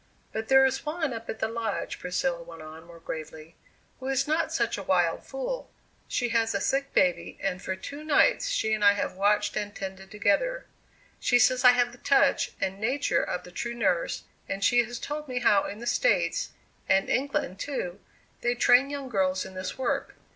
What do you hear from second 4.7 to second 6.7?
a wild fool. She has a